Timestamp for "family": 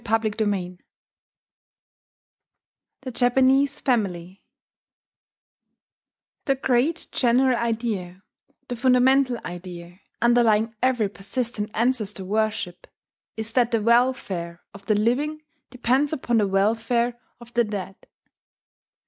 3.81-4.41